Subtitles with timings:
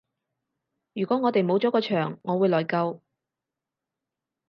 [0.95, 3.01] 如果我哋冇咗個場我會內疚